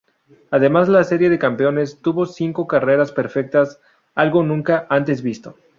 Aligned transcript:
Además 0.49 0.89
la 0.89 1.03
Serie 1.03 1.29
de 1.29 1.37
Campeones 1.37 2.01
tuvo 2.01 2.25
cinco 2.25 2.65
carreras 2.65 3.11
perfectas, 3.11 3.79
algo 4.15 4.41
nunca 4.41 4.87
antes 4.89 5.21
visto. 5.21 5.55